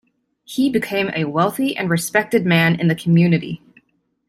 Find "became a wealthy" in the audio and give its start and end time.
0.71-1.77